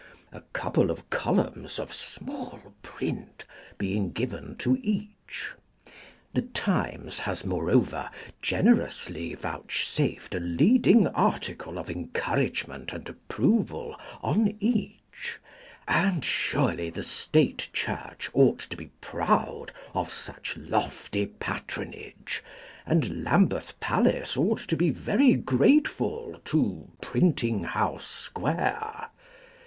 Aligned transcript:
a 0.31 0.41
couple 0.51 0.89
of 0.89 1.07
columns 1.11 1.77
of 1.77 1.93
small 1.93 2.73
print 2.81 3.45
being 3.77 4.11
given 4.11 4.55
to 4.57 4.79
each. 4.81 5.51
The 6.33 6.41
Times 6.41 7.19
has 7.19 7.45
moreover 7.45 8.09
generously 8.41 9.35
vouchsafed 9.35 10.33
a 10.33 10.39
leading 10.39 11.05
article 11.05 11.77
of 11.77 11.87
encouragement 11.87 12.93
and 12.93 13.07
approval 13.07 13.95
on 14.23 14.55
each; 14.59 15.39
and 15.87 16.25
surely 16.25 16.89
the 16.89 17.03
State 17.03 17.69
Church 17.71 18.27
ought 18.33 18.57
to 18.71 18.75
be 18.75 18.87
proud 19.01 19.67
of 19.93 20.11
such 20.11 20.57
lofty 20.57 21.27
patronage, 21.27 22.43
and 22.87 23.23
Lambeth 23.23 23.79
Palace 23.79 24.35
ought 24.35 24.61
to 24.61 24.75
be 24.75 24.89
very 24.89 25.35
grateful 25.35 26.41
to 26.45 26.89
Printing 27.01 27.65
House 27.65 28.07
Square. 28.07 29.11